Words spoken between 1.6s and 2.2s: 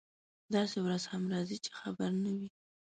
چې خبر